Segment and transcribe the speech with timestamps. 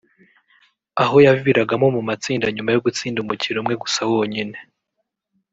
[1.03, 4.57] aho yaviragamo mu matsinda nyuma yo gutsinda umukino umwe gusa wonyine